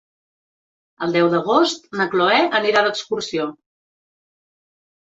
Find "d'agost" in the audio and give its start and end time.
1.35-1.85